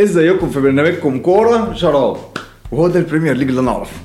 ازيكم 0.00 0.50
في 0.50 0.60
برنامجكم 0.60 1.18
كورة؟ 1.18 1.74
شراب. 1.74 2.16
وهو 2.72 2.88
ده 2.88 2.98
البريمير 3.00 3.36
ليج 3.36 3.48
اللي 3.48 3.60
أنا 3.60 3.70
أعرفه. 3.70 3.96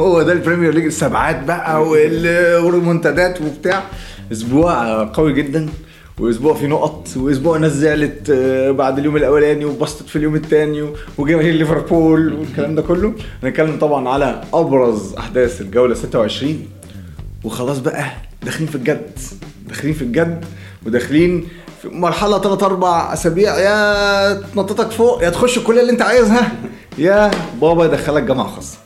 هو 0.00 0.22
ده 0.22 0.32
البريمير 0.32 0.74
ليج 0.74 0.84
السبعات 0.84 1.44
بقى 1.44 1.82
وال- 1.88 2.56
والريمونتادات 2.64 3.40
وبتاع. 3.40 3.82
أسبوع 4.32 5.04
قوي 5.04 5.32
جدا 5.32 5.68
وأسبوع 6.18 6.54
فيه 6.54 6.66
نقط 6.66 7.08
وأسبوع 7.16 7.58
ناس 7.58 7.72
زعلت 7.72 8.30
آه، 8.30 8.70
بعد 8.70 8.98
اليوم 8.98 9.16
الأولاني 9.16 9.64
وانبسطت 9.64 10.08
في 10.08 10.16
اليوم 10.16 10.34
الثاني 10.34 10.88
وجماهير 11.18 11.54
ليفربول 11.54 12.32
والكلام 12.32 12.74
ده 12.74 12.82
كله. 12.82 13.14
هنتكلم 13.42 13.78
طبعا 13.78 14.08
على 14.08 14.40
أبرز 14.54 15.14
أحداث 15.14 15.60
الجولة 15.60 15.94
26 15.94 16.66
وخلاص 17.44 17.78
بقى 17.78 18.04
داخلين 18.44 18.68
في 18.68 18.74
الجد. 18.74 19.10
داخلين 19.68 19.94
في 19.94 20.02
الجد 20.02 20.44
وداخلين 20.86 21.48
مرحلة 21.84 22.38
ثلاث 22.40 22.62
أربع 22.62 23.12
أسابيع. 23.12 23.58
يا 23.58 24.32
تنططك 24.54 24.90
فوق 24.90 25.24
يا 25.24 25.30
تخش 25.30 25.58
الكلية 25.58 25.80
اللي 25.80 25.92
أنت 25.92 26.02
عايزها. 26.02 26.52
يا 26.98 27.30
بابا 27.60 27.84
يدخلك 27.84 28.22
جامعة 28.22 28.46
خاصة. 28.48 28.78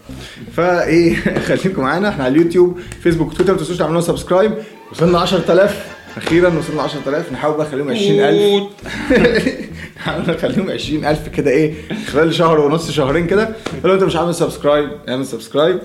فإيه 0.56 1.16
خليكم 1.48 1.82
معانا. 1.82 2.08
إحنا 2.08 2.24
على 2.24 2.32
اليوتيوب 2.32 2.78
فيسبوك 3.02 3.32
تويتر 3.34 3.52
ما 3.52 3.58
تنسوش 3.58 3.76
تعملوا 3.76 4.00
subscribe. 4.00 4.52
وصلنا 4.92 5.18
10000 5.18 5.96
أخيرا 6.16 6.58
وصلنا 6.58 6.82
10000 6.82 7.32
نحاول 7.32 7.56
بقى 7.56 7.66
نخليهم 7.66 7.90
20000 7.90 8.62
نحاول 9.96 10.22
نخليهم 10.30 10.70
20000 10.70 11.28
كده 11.28 11.50
إيه 11.50 11.74
خلال 12.12 12.34
شهر 12.34 12.60
ونص 12.60 12.90
شهرين 12.90 13.26
كده. 13.26 13.48
فلو 13.82 13.94
أنت 13.94 14.02
مش 14.02 14.16
عامل 14.16 14.34
subscribe. 14.34 14.90
اعمل 15.08 15.26
subscribe. 15.26 15.78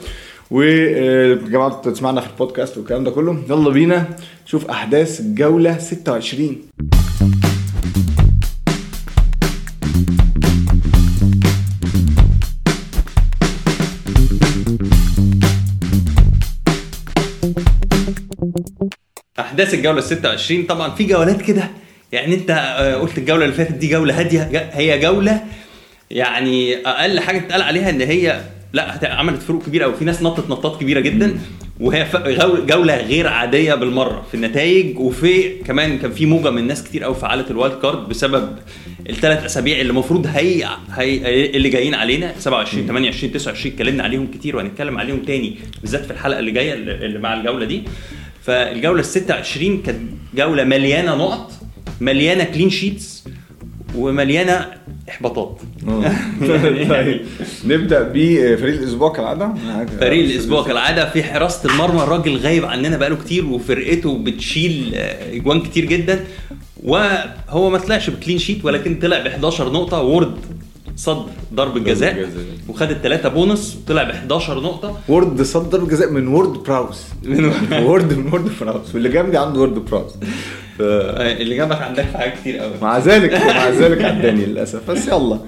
ويا 0.51 1.35
جماعة 1.35 1.81
تسمعنا 1.81 2.21
في 2.21 2.27
البودكاست 2.29 2.77
والكلام 2.77 3.03
ده 3.03 3.11
كله. 3.11 3.43
يلا 3.49 3.69
بينا 3.69 4.05
نشوف 4.45 4.69
أحداث 4.69 5.19
الجوله 5.19 5.77
26 5.77 6.57
أحداث 19.39 19.73
الجولة 19.73 20.01
26 20.01 20.63
طبعا 20.63 20.89
في 20.95 21.03
جولات 21.03 21.41
كده. 21.41 21.63
يعني 22.11 22.35
أنت 22.35 22.49
آه، 22.51 22.95
قلت 22.95 23.17
الجولة 23.17 23.45
اللي 23.45 23.55
فاتت 23.55 23.71
دي 23.71 23.87
جولة 23.87 24.19
هادية. 24.19 24.69
هي 24.73 24.99
جولة 24.99 25.43
يعني 26.11 26.75
أقل 26.87 27.19
حاجة 27.19 27.37
تتقال 27.39 27.61
عليها 27.61 27.89
إن 27.89 28.01
هي 28.01 28.41
لا 28.73 29.13
عملت 29.13 29.41
فروق 29.41 29.63
كبيره 29.65 29.83
قوي 29.83 29.93
في 29.95 30.05
ناس 30.05 30.21
نطت 30.21 30.49
نطات 30.49 30.81
كبيرة 30.81 30.99
جدا 30.99 31.37
وهي 31.79 32.07
جولة 32.67 32.97
غير 32.97 33.27
عادية 33.27 33.73
بالمرة. 33.73 34.25
في 34.31 34.33
النتائج 34.37 34.99
وفي 34.99 35.49
كمان 35.57 35.97
كان 35.99 36.11
في 36.11 36.25
موجة 36.25 36.49
من 36.49 36.67
ناس 36.67 36.83
كتير 36.83 37.03
قوي 37.03 37.15
فعلت 37.15 37.51
ال 37.51 37.57
wild 37.57 37.79
card 37.81 38.09
بسبب 38.09 38.55
الثلاث 39.09 39.45
أسابيع 39.45 39.79
اللي 39.81 39.89
المفروض 39.91 40.27
هي, 40.27 40.67
هي 40.91 41.45
اللي 41.45 41.69
جايين 41.69 41.93
علينا. 41.95 42.33
27 42.39 42.87
28 42.87 43.33
29 43.33 43.73
اتكلمنا 43.73 44.03
عليهم 44.03 44.27
كتير 44.31 44.55
وهنتكلم 44.55 44.97
عليهم 44.97 45.19
تاني 45.19 45.57
بالذات 45.81 46.05
في 46.05 46.11
الحلقة 46.11 46.39
اللي 46.39 46.51
جاية 46.51 46.73
اللي 46.73 47.05
اللي 47.05 47.19
مع 47.19 47.33
الجولة 47.33 47.65
دي. 47.65 47.83
فالجولة 48.43 48.99
ال 48.99 49.05
26 49.05 49.81
كانت 49.81 49.99
جولة 50.35 50.63
مليانة 50.63 51.15
نقط 51.15 51.51
مليانة 52.01 52.43
clean 52.43 52.69
sheets 52.69 53.23
ومليانة 53.95 54.65
إحباطات. 55.11 55.57
طيب 56.89 57.21
نبدأ 57.65 58.01
بفريق 58.13 58.79
الأسبوع 58.81 59.11
كالعادة؟ 59.11 59.53
فريق 59.99 60.31
الأسبوع 60.31 60.63
كالعادة 60.63 61.09
في 61.09 61.23
حراسة 61.23 61.69
المرمى 61.69 62.03
الراجل 62.03 62.37
غايب 62.37 62.65
عننا 62.65 62.97
بقاله 62.97 63.15
كتير 63.15 63.45
وفرقته 63.45 64.17
بتشيل 64.17 64.91
آه، 64.95 65.35
إجوان 65.35 65.61
كتير 65.61 65.85
جدا. 65.85 66.25
وهو 66.83 67.69
ما 67.69 67.77
طلعش 67.77 68.09
ب 68.09 68.14
clean 68.14 68.37
sheet 68.37 68.65
ولكن 68.65 68.99
طلع 68.99 69.19
ب 69.19 69.27
11 69.27 69.71
نقطة. 69.71 70.01
وورد 70.01 70.35
صد 70.95 71.25
ضرب 71.53 71.77
الجزاء 71.77 72.11
الجزاء. 72.11 72.43
وخد 72.69 72.91
الثلاثه 72.91 73.29
بونص 73.29 73.75
وطلع 73.75 74.03
ب 74.03 74.09
11 74.09 74.59
نقطة. 74.59 74.99
وورد 75.09 75.41
صدر 75.41 75.83
جزاء 75.83 76.11
من 76.11 76.27
وورد 76.27 76.63
براوس. 76.63 77.03
وورد. 77.71 78.13
من 78.13 78.27
وورد 78.27 78.51
براوس. 78.61 78.95
واللي 78.95 79.09
جنبي 79.09 79.37
عنده 79.37 79.59
وورد 79.59 79.85
براوس. 79.85 80.11
ف- 80.81 81.21
اللي 81.21 81.55
جنبك 81.55 81.81
عندك 81.81 82.05
حاجات 82.13 82.33
كتير 82.39 82.57
قوي. 82.57 82.73
مع 82.81 82.97
ذلك 82.97 83.33
مع 83.33 83.69
ذلك 83.69 84.01
عداني 84.05 84.45
للأسف. 84.45 84.91
بس 84.91 85.07
يلا. 85.07 85.39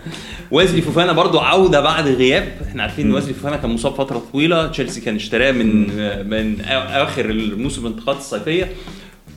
ويزلي 0.51 0.81
فوفانا 0.81 1.11
برضو 1.11 1.39
عودة 1.39 1.81
بعد 1.81 2.07
غياب. 2.07 2.47
إحنا 2.67 2.83
عارفين 2.83 3.07
إن 3.07 3.13
ويزلي 3.13 3.33
فوفانا 3.33 3.57
كان 3.57 3.69
مصاب 3.69 3.93
فترة 3.93 4.23
طويلة. 4.33 4.67
تشيلسي 4.67 5.01
كان 5.01 5.15
اشتراه 5.15 5.51
من 5.51 5.87
من 6.29 6.61
آخر 6.91 7.25
الموسم 7.29 7.85
الانتقالات 7.85 8.21
الصيفية. 8.21 8.71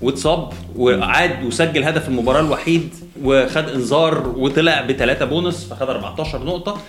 واتصاب 0.02 0.52
وعاد 0.76 1.44
وسجل 1.44 1.84
هدف 1.84 2.08
المباراة 2.08 2.40
الوحيد 2.40 2.88
وخد 3.24 3.68
انذار 3.68 4.34
وطلع 4.36 4.80
بثلاثه 4.80 5.24
بونص 5.24 5.64
فخد 5.64 5.88
14 5.90 6.44
نقطة. 6.44 6.80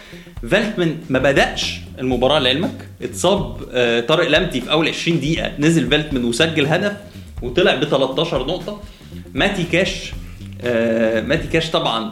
فالتمان 0.52 0.98
ما 1.10 1.20
بدأش 1.20 1.80
المباراة 2.00 2.40
لعلمك. 2.40 2.88
اتصاب 3.02 3.58
آه، 3.74 4.00
طارق 4.00 4.28
لمتي 4.30 4.62
في 4.62 4.72
أول 4.72 4.88
20 4.88 5.20
دقيقة. 5.20 5.52
نزل 5.60 5.90
فالتمان 5.92 6.26
وسجل 6.26 6.66
هدف 6.68 6.94
وطلع 7.42 7.76
ب 7.76 7.84
13 7.84 8.48
نقطة. 8.48 8.80
ماتي 9.38 9.64
كاش 9.64 10.12
آه، 10.62 11.22
ماتي 11.22 11.48
كاش 11.48 11.72
طبعا. 11.72 12.12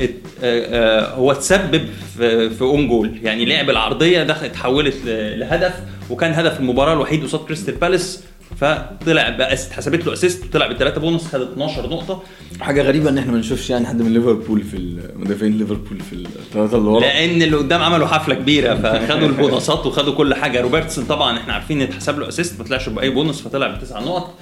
آه، 0.00 0.08
آه، 0.42 1.14
هو 1.14 1.32
تسبب 1.32 1.88
في 2.18 2.60
own 2.60 2.88
goal 2.88 3.18
يعني 3.22 3.44
لعب 3.44 3.70
العرضية 3.70 4.22
دخل 4.22 4.46
اتحولت 4.46 4.96
لهدف 5.06 5.74
وكان 6.10 6.32
هدف 6.32 6.60
المباراة 6.60 6.92
الوحيد 6.92 7.24
قصاد 7.24 7.40
كريستال 7.40 7.74
بالاس. 7.74 8.22
فطلع 8.60 9.28
بقى 9.28 9.52
اتحسبت 9.52 10.06
له 10.06 10.12
assist 10.12 10.52
طلع 10.52 10.66
بثلاثه 10.66 11.00
بونص 11.00 11.26
خد 11.26 11.40
12 11.40 11.86
نقطة. 11.90 12.22
حاجة 12.60 12.82
غريبة 12.82 13.10
إن 13.10 13.18
إحنا 13.18 13.32
ما 13.32 13.38
نشوفش 13.38 13.70
يعني 13.70 13.86
حد 13.86 14.02
من 14.02 14.12
ليفربول 14.14 14.62
في 14.62 14.96
مدافعين 15.16 15.58
ليفربول 15.58 16.00
في 16.00 16.12
الثلاثه 16.12 16.78
اللي 16.78 16.88
ورا. 16.88 17.00
لأن 17.00 17.42
اللي 17.42 17.56
قدام 17.56 17.82
عملوا 17.82 18.06
حفلة 18.06 18.34
كبيرة 18.34 18.74
فخدوا 18.74 19.28
البونصات 19.28 19.86
وخدوا 19.86 20.14
كل 20.14 20.34
حاجة. 20.34 20.60
روبرتسون 20.60 21.04
طبعا 21.04 21.38
إحنا 21.38 21.52
عارفين 21.52 21.80
إن 21.80 21.86
اتحسب 21.88 22.18
له 22.18 22.28
assist 22.28 22.58
ما 22.58 22.64
طلعش 22.64 22.88
بأي 22.88 23.10
بونص 23.10 23.40
فطلع 23.40 23.66
بتسع 23.68 24.00
نقط. 24.00 24.34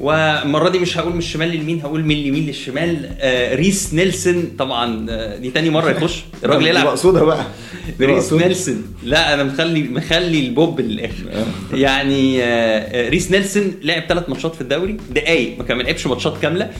والمرة 0.00 0.68
دي 0.68 0.78
مش 0.78 0.98
هقول 0.98 1.12
من 1.12 1.18
الشمال 1.18 1.48
لليمين 1.48 1.80
هقول 1.80 2.04
من 2.04 2.10
اليمين 2.14 2.46
للشمال. 2.46 3.10
آه 3.20 3.54
ريس 3.54 3.94
نيلسون 3.94 4.50
طبعا 4.58 5.06
آه 5.10 5.36
دي 5.36 5.50
تاني 5.50 5.70
مرة 5.70 5.90
يخش. 5.90 6.22
الراجل 6.44 6.66
يلعب. 6.66 6.86
مقصودها 6.86 7.24
بقى. 7.24 7.46
ريس. 8.00 8.32
نيلسون 8.32 8.94
لا 9.02 9.34
أنا 9.34 9.44
مخلي 9.44 9.82
مخلي 9.82 10.46
البوب 10.46 10.80
للآخر. 10.80 11.24
يعني 11.74 12.42
آه، 12.42 12.46
آه، 12.46 13.08
ريس 13.08 13.30
نيلسون 13.30 13.74
لعب 13.82 14.02
ثلاث 14.08 14.28
ماتشات 14.28 14.54
في 14.54 14.60
الدوري. 14.60 14.96
دقايق 15.10 15.72
ما 15.72 15.82
لعبش 15.82 16.06
ماتشات 16.06 16.34
كاملة. 16.42 16.70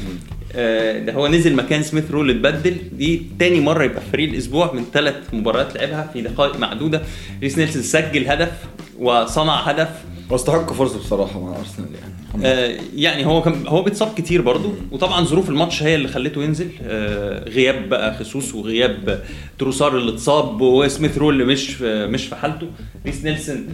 آه، 0.54 0.98
ده 0.98 1.12
هو 1.12 1.28
نزل 1.28 1.56
مكان 1.56 1.82
سميث 1.82 2.10
رول 2.10 2.30
اتبدل. 2.30 2.76
دي 2.92 3.22
تاني 3.38 3.60
مرة 3.60 3.84
يبقى 3.84 4.02
فريق 4.12 4.28
الأسبوع 4.28 4.72
من 4.72 4.84
ثلاث 4.92 5.14
مباريات 5.32 5.76
لعبها 5.76 6.10
في 6.12 6.22
دقائق 6.22 6.58
معدودة. 6.58 7.02
ريس 7.42 7.58
نيلسون 7.58 7.82
سجل 7.82 8.28
هدف. 8.28 8.52
وصنع 8.98 9.54
هدف. 9.56 9.88
واستحق 10.30 10.72
فرصة 10.72 10.98
بصراحة 10.98 11.40
مع 11.40 11.56
أرسنال 11.58 11.88
يعني. 11.94 12.46
آه، 12.46 12.80
يعني 12.94 13.26
هو 13.26 13.42
كان 13.42 13.66
هو 13.66 13.82
بيتصاب 13.82 14.14
كتير 14.14 14.42
برضه 14.42 14.72
وطبعا 14.90 15.24
ظروف 15.24 15.48
الماتش 15.48 15.82
هي 15.82 15.94
اللي 15.94 16.08
خلته 16.08 16.42
ينزل. 16.42 16.68
آه، 16.82 17.48
غياب 17.48 17.88
بقى 17.88 18.14
خيسوس 18.18 18.54
وغياب 18.54 19.24
تروسار 19.58 19.98
اللي 19.98 20.12
اتصاب 20.12 20.60
وسميث 20.60 21.18
رول 21.18 21.34
اللي 21.34 21.44
مش 21.44 21.82
مش 21.82 22.26
في 22.26 22.36
حالته. 22.36 22.66
ريس 23.06 23.24
نيلسون 23.24 23.68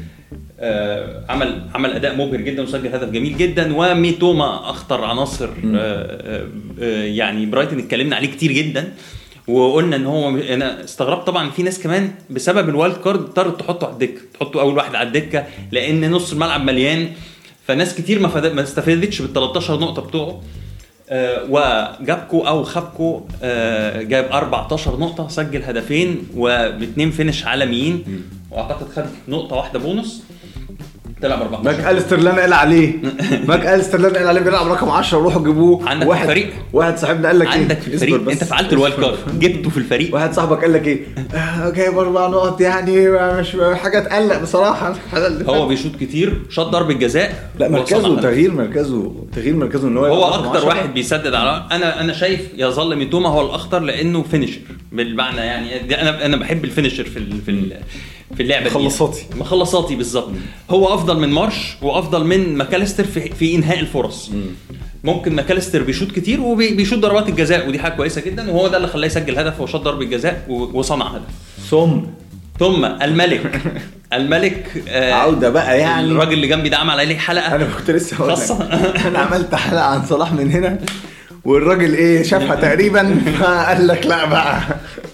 آه، 0.60 1.24
عمل 1.28 1.62
عمل 1.74 1.90
أداء 1.92 2.16
مبهر 2.16 2.40
جدا 2.40 2.62
وسجل 2.62 2.94
هدف 2.94 3.10
جميل 3.10 3.36
جدا. 3.36 3.76
وميتوما 3.76 4.70
أخطر 4.70 5.04
عناصر 5.04 5.48
آه، 5.48 5.50
آه، 5.74 6.48
آه، 6.80 7.04
يعني 7.04 7.46
برايتن 7.46 7.78
اتكلمنا 7.78 8.16
عليه 8.16 8.28
كتير 8.28 8.52
جدا. 8.52 8.92
وقلنا 9.48 9.96
إن 9.96 10.06
هو 10.06 10.28
أنا 10.38 10.84
استغربت 10.84 11.26
طبعا 11.26 11.50
في 11.50 11.62
ناس 11.62 11.80
كمان 11.80 12.10
بسبب 12.30 12.68
ال 12.68 12.74
wild 12.74 12.96
card 12.96 13.20
اضطرت 13.20 13.60
تحطه 13.60 13.84
على 13.86 13.92
الدكة 13.94 14.20
تحطه 14.34 14.60
أول 14.60 14.76
واحد 14.76 14.94
على 14.94 15.08
الدكة 15.08 15.44
لأن 15.72 16.10
نص 16.10 16.32
الملعب 16.32 16.64
مليان 16.64 17.08
فناس 17.66 17.94
كتير 17.94 18.18
ما, 18.20 18.28
فد... 18.28 18.46
ما 18.46 18.62
استفادتش 18.62 19.22
بال 19.22 19.32
13 19.32 19.80
نقطة 19.80 20.02
بتوعه. 20.02 20.40
آه 21.10 21.44
وجاكبو 21.50 22.40
أو 22.40 22.62
خاكبو 22.64 23.22
آه 23.42 24.02
جاب 24.02 24.24
14 24.24 24.96
نقطة 25.00 25.28
سجل 25.28 25.62
هدفين 25.62 26.26
وباتنين 26.36 27.10
finish 27.10 27.44
عالميين. 27.44 28.04
وأعتقد 28.50 28.88
خد 28.96 29.04
نقطة 29.28 29.56
واحدة 29.56 29.78
بونص. 29.78 30.22
طلع 31.22 31.36
ب 31.36 31.42
14 31.42 31.64
ماك 31.64 31.96
ألستر 31.96 32.18
اللي 32.18 32.30
أنا 32.30 32.40
قال 32.40 32.52
عليه. 32.52 32.92
ماك 33.48 33.66
ألستر 33.66 33.96
اللي 33.96 34.08
أنا 34.08 34.18
قال 34.18 34.26
عليه 34.28 34.40
بيلعب 34.40 34.66
رقم 34.72 34.90
10 34.90 35.18
روحوا 35.18 35.42
جيبوه. 35.44 35.88
عندك 35.88 36.02
في 36.04 36.08
واحد 36.10 36.22
الفريق. 36.22 36.52
واحد 36.72 36.98
صاحبنا 36.98 37.28
قال 37.28 37.38
لك 37.38 37.46
إيه؟ 37.46 37.52
عندك 37.52 37.80
في 37.80 37.94
الفريق. 37.94 38.20
بس. 38.20 38.32
أنت 38.32 38.44
فعلت 38.44 38.72
ال 38.72 38.77
wild 38.77 38.96
card. 39.00 39.18
جبته 39.40 39.70
في 39.70 39.76
الفريق. 39.76 40.14
واحد 40.14 40.32
صاحبك 40.32 40.60
قال 40.60 40.72
لك 40.72 40.86
إيه؟ 40.86 41.00
آه، 41.34 41.70
جايب 41.70 41.98
أربع 41.98 42.26
نقط 42.28 42.60
يعني 42.60 43.10
مش 43.10 43.56
حاجة 43.74 43.98
تقلق 44.00 44.42
بصراحة. 44.42 44.94
هو. 45.48 45.66
بيشوط 45.68 45.96
كتير 45.96 46.40
شاط 46.50 46.66
ضربة 46.66 46.94
جزاء. 46.94 47.50
لا 47.58 47.68
مركزه. 47.68 48.20
تغيير 48.20 48.52
مركزه. 48.52 49.12
تغيير 49.32 49.56
مركزه 49.56 49.88
إن 49.88 49.96
هو 49.96 50.04
هو 50.04 50.24
أكتر 50.24 50.58
10. 50.58 50.66
واحد 50.66 50.94
بيسدد 50.94 51.34
على 51.34 51.66
أنا 51.72 52.00
أنا 52.00 52.12
شايف 52.12 52.40
يظل 52.56 52.96
ميتوما 52.96 53.28
هو 53.28 53.40
الأخطر 53.46 53.78
لأنه 53.80 54.22
finisher 54.22 54.60
بالمعنى 54.92 55.40
يعني. 55.40 56.00
أنا 56.02 56.26
أنا 56.26 56.36
بحب 56.36 56.64
ال 56.64 56.69
finisher 56.69 57.04
في 57.04 57.16
ال 57.16 57.40
في 57.44 57.50
ال 57.50 57.72
في 58.36 58.42
اللعبة 58.42 58.64
دي 58.68 58.70
مخلصاتي. 58.70 59.26
مخلصاتي 59.36 59.96
بالظبط. 59.96 60.30
هو 60.70 60.94
أفضل 60.94 61.18
من 61.20 61.28
مارش 61.28 61.76
وأفضل 61.82 62.24
من 62.24 62.56
ماكاليستر 62.56 63.04
في 63.04 63.20
في 63.20 63.54
إنهاء 63.54 63.80
الفرص. 63.80 64.30
ممكن 65.04 65.34
ماكاليستر 65.34 65.82
بيشوط 65.82 66.10
كتير 66.12 66.40
وبيشوط 66.40 66.98
ضربات 66.98 67.28
الجزاء 67.28 67.68
ودي 67.68 67.78
حاجة 67.78 67.92
كويسة 67.92 68.20
جدا 68.20 68.50
وهو 68.50 68.68
ده 68.68 68.76
اللي 68.76 68.88
خلاه 68.88 69.06
يسجل 69.06 69.38
هدف 69.38 69.60
وشاط 69.60 69.80
ضربة 69.80 70.04
جزاء 70.04 70.44
وصنع 70.48 71.06
هدف. 71.06 71.22
ثم؟ 71.70 72.00
ثم 72.60 72.84
الملك. 72.84 73.60
الملك 74.12 74.84
آه 74.88 75.12
عودة 75.12 75.50
بقى 75.50 75.78
يعني. 75.78 76.06
الراجل 76.06 76.32
اللي 76.32 76.46
جنبي 76.46 76.68
ده 76.68 76.76
عمل 76.76 77.00
عليه 77.00 77.16
حلقة؟ 77.18 77.54
أنا 77.54 77.68
كنت 77.78 77.90
لسه. 77.90 78.16
خاصة. 78.16 78.62
أنا 79.08 79.18
عملت 79.18 79.54
حلقة 79.54 79.82
عن 79.84 80.06
صلاح 80.06 80.32
من 80.32 80.50
هنا. 80.50 80.78
والراجل 81.44 81.94
إيه 81.94 82.22
شافها 82.22 82.54
تقريبا 82.54 83.14
فقال 83.40 83.86
لك 83.86 84.06
لا 84.06 84.24
بقى. 84.24 84.60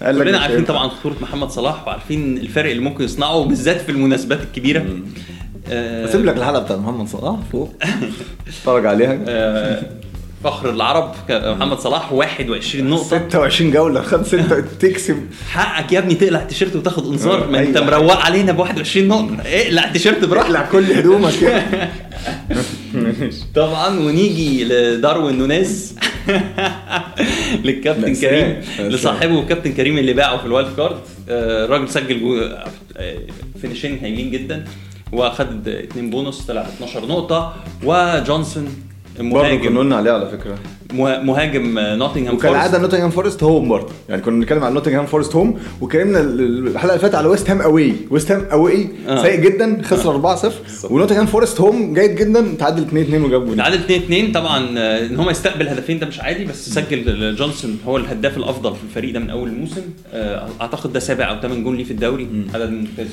قال 0.02 0.18
لك 0.18 0.24
كلنا 0.24 0.38
عارفين. 0.38 0.64
طبعا 0.64 0.88
خطورة 0.88 1.16
محمد 1.20 1.50
صلاح 1.50 1.86
وعارفين 1.86 2.38
الفرق 2.38 2.70
اللي 2.70 2.82
ممكن 2.82 3.04
يصنعه 3.04 3.44
بالذات 3.44 3.80
في 3.80 3.88
المناسبات 3.88 4.40
الكبيرة. 4.42 4.86
آه، 5.70 6.04
بسيب 6.06 6.24
لك 6.24 6.36
الحلقة 6.36 6.62
بتاعت 6.62 6.78
محمد 6.78 7.08
صلاح 7.08 7.36
فوق. 7.52 7.74
اتفرج 8.48 8.86
عليها. 8.86 9.18
آه، 9.28 9.82
فخر 10.44 10.70
العرب 10.70 11.14
محمد 11.30 11.78
صلاح 11.78 12.12
21 12.12 12.90
نقطة. 12.90 13.04
26 13.04 13.70
جولة. 13.70 14.02
خد 14.02 14.26
ستة 14.26 14.60
تكسب. 14.60 15.16
حقك 15.50 15.92
يا 15.92 15.98
ابني 15.98 16.14
تقلع 16.14 16.42
التيشيرت 16.42 16.76
وتاخد 16.76 17.06
انذار. 17.06 17.46
ما 17.50 17.60
انت 17.60 17.76
أيوة. 17.76 17.86
مروق 17.90 18.16
علينا 18.16 18.52
ب 18.52 18.58
21 18.58 19.08
نقطة. 19.08 19.36
اقلع 19.46 19.84
التيشيرت 19.84 20.24
براحتك. 20.24 20.46
اقلع 20.50 20.68
كل 20.70 20.84
هدومك 20.92 21.32
كده 21.40 21.62
طبعا 23.54 23.98
ونيجي 24.00 24.64
لداروين 24.64 25.38
نونيز. 25.38 25.96
للكابتن. 27.64 28.14
كريم. 28.14 28.60
لصاحبه 28.78 29.44
كابتن 29.46 29.72
كريم 29.72 29.98
اللي 29.98 30.12
باعه 30.12 30.38
في 30.38 30.44
ال 30.46 30.52
wild 30.52 30.76
card. 30.76 30.96
آه، 31.28 31.64
الراجل 31.64 31.88
سجل 31.88 32.20
جو- 32.20 32.48
آه، 32.96 33.18
فينيشين 33.60 33.98
هايلين 34.02 34.30
جدا. 34.30 34.64
واخد 35.12 35.68
اتنين 35.68 36.10
بونص 36.10 36.40
طلع 36.40 36.62
ب 36.62 36.66
12 36.66 37.06
نقطة. 37.06 37.54
وجونسون 37.84 38.68
برضه 39.18 39.56
كنا 39.56 39.78
قلنا 39.78 39.96
عليه 39.96 40.10
على 40.12 40.26
فكرة. 40.26 40.58
مهاجم 40.94 41.78
آه، 41.78 41.96
نوتنغهام 41.96 42.34
وكالعاده 42.34 42.70
فورست. 42.70 42.82
نوتنجهام 42.82 43.10
فورست 43.10 43.42
home 43.42 43.68
برضه. 43.68 43.88
يعني 44.08 44.22
كنا 44.22 44.36
بنتكلم 44.36 44.64
عن 44.64 44.74
نوتنجهام 44.74 45.06
فورست 45.06 45.36
home 45.36 45.58
وكلمنا 45.80 46.20
الحلقة 46.20 46.88
اللي 46.94 47.02
فاتت 47.02 47.14
على 47.14 47.28
ويست 47.28 47.50
هام 47.50 47.60
away. 47.60 47.92
ويست 48.10 48.32
هام 48.32 48.44
away 48.52 48.88
آه. 49.08 49.22
سيء 49.22 49.40
جدا 49.40 49.82
خسر 49.82 50.36
4-0 50.36 50.90
ونوتنجهام 50.90 51.26
فورست 51.26 51.60
home 51.60 51.94
جيد 51.94 52.14
جدا 52.16 52.54
تعادل 52.58 52.84
2-2 53.10 53.14
وجاب 53.14 53.46
جول 53.46 53.56
تعادل 53.56 53.76
2 53.76 54.00
2 54.02 54.32
طبعا 54.32 54.78
آه، 54.78 55.06
إن 55.06 55.16
هو 55.16 55.30
يستقبل 55.30 55.68
هدفين 55.68 55.98
ده 55.98 56.06
مش 56.06 56.20
عادي 56.20 56.44
بس 56.44 56.68
سجل 56.68 57.36
جونسون 57.36 57.78
هو 57.86 57.96
الهداف 57.96 58.36
الأفضل 58.36 58.74
في 58.74 58.82
الفريق 58.88 59.14
ده 59.14 59.20
من 59.20 59.30
أول 59.30 59.48
الموسم. 59.48 59.82
آه، 60.12 60.48
أعتقد 60.60 60.92
ده 60.92 61.00
سابع 61.00 61.30
أو 61.30 61.40
ثامن 61.40 61.64
جول 61.64 61.76
ليه 61.76 61.84
في 61.84 61.90
الدوري 61.90 62.28
عدد 62.54 62.70
ممتاز 62.70 63.06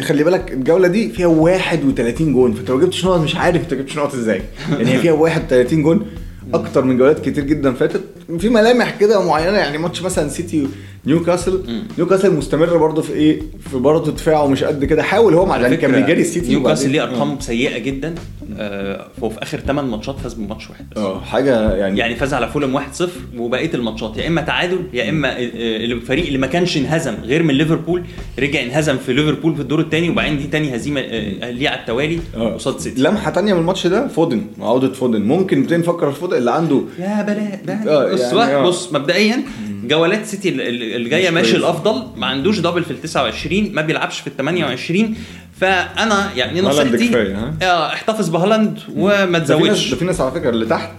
خلي 0.00 0.24
بالك 0.24 0.52
الجولة 0.52 0.88
دي 0.88 1.08
فيها 1.08 1.26
31 1.26 2.32
جون. 2.32 2.52
فانت 2.52 2.70
لو 2.70 2.80
جبتش 2.80 3.04
نقط 3.04 3.20
مش 3.20 3.36
عارف 3.36 3.62
انت 3.62 3.74
جبتش 3.74 3.96
نقط 3.96 4.14
إزاي. 4.14 4.42
يعني 4.78 4.92
هي 4.94 4.98
فيها 4.98 5.12
31 5.12 5.82
جون. 5.82 6.06
أكتر 6.54 6.84
من 6.84 6.98
جولات 6.98 7.20
كتير 7.28 7.44
جدا 7.44 7.72
فاتت. 7.74 8.00
في 8.38 8.48
ملامح 8.48 8.96
كده 9.00 9.26
معينة 9.26 9.58
يعني 9.58 9.78
ماتش 9.78 10.02
مثلا 10.02 10.28
سيتي 10.28 10.68
نيوكاسل. 11.06 11.82
نيوكاسل 11.98 12.34
مستمر 12.34 12.76
برضه 12.76 13.02
في 13.02 13.12
إيه؟ 13.12 13.40
في 13.70 13.76
برضه 13.78 14.12
دفاعه 14.12 14.46
مش 14.46 14.64
قد 14.64 14.84
كده. 14.84 15.02
حاول 15.02 15.34
هو 15.34 15.46
مع 15.46 15.56
يعني 15.56 15.76
كان 15.76 15.92
بيجاري 15.92 16.20
السيتي 16.20 16.48
نيوكاسل 16.48 16.90
ليه 16.90 17.02
أرقام 17.02 17.40
سيئة 17.40 17.78
جدا. 17.78 18.14
آه، 18.58 19.06
هو 19.22 19.28
في 19.30 19.42
آخر 19.42 19.58
8 19.60 19.90
ماتشات 19.90 20.18
فاز 20.18 20.34
بماتش 20.34 20.70
واحد. 20.70 20.86
آه 20.96 21.20
حاجة 21.20 21.74
يعني 21.74 21.98
يعني 21.98 22.14
فاز 22.16 22.34
على 22.34 22.48
فولهام 22.48 22.80
1-0 22.80 23.02
وبقية 23.38 23.74
الماتشات. 23.74 24.16
يا 24.16 24.26
إما 24.28 24.40
تعادل 24.40 24.78
يا 24.92 25.10
إما 25.10 25.28
آه، 25.28 25.32
آه، 25.40 25.84
الفريق 25.84 26.26
اللي 26.26 26.38
ما 26.38 26.46
كانش 26.46 26.76
انهزم 26.76 27.14
غير 27.24 27.42
من 27.42 27.54
ليفربول 27.54 28.02
رجع 28.38 28.62
انهزم 28.62 28.96
في 28.96 29.12
ليفربول 29.12 29.54
في 29.54 29.60
الدور 29.60 29.80
الثاني 29.80 30.10
وبعدين 30.10 30.38
دي 30.38 30.44
تاني 30.46 30.76
هزيمة 30.76 31.00
آه، 31.00 31.50
ليه 31.50 31.68
على 31.68 31.80
التوالي. 31.80 32.18
قصاد 32.54 32.78
سيتي. 32.78 33.00
لمحة 33.02 33.30
تانية 33.30 33.54
من 33.54 33.60
الماتش 33.60 33.86
ده 33.86 34.08
فودن 34.08 34.42
عودة 34.60 34.92
فودن. 34.92 35.22
ممكن 35.22 35.58
نبتدي 35.58 35.76
نفكر 35.76 36.12
في 36.12 36.20
فودن 36.20 36.36
اللي 36.36 36.50
عنده 36.50 36.82
يا 36.98 37.22
بلاء 37.22 38.14
بص 38.14 38.32
يعني. 38.32 38.66
بص 38.66 38.92
مبدئيا 38.92 39.42
جولات 39.88 40.26
سيتي 40.26 40.48
ال- 40.48 40.60
ال- 40.60 40.96
الجايه 40.96 41.30
مش 41.30 41.34
ماشي. 41.34 41.56
الأفضل 41.56 42.02
ما 42.16 42.26
عندوش 42.26 42.58
double 42.58 42.84
في 42.84 42.90
ال 42.90 43.02
29 43.02 43.74
ما 43.74 43.82
بيلعبش 43.82 44.20
في 44.20 44.26
ال 44.26 44.36
28 44.36 45.14
فأنا 45.60 46.30
يعني 46.36 46.60
نصيحتي؟ 46.60 47.16
آه 47.62 47.86
احتفظ 47.92 48.28
بهالاند 48.28 48.78
وما 48.96 49.38
تزودش 49.38 49.90
ده 49.90 49.96
في 49.96 50.04
ناس 50.04 50.20
على 50.20 50.30
فكرة 50.32 50.50
اللي 50.50 50.66
تحت 50.66 50.92